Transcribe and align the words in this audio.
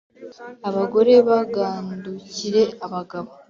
Abagore 0.69 1.13
bagandukire 1.29 2.61
abagabo 2.85 3.29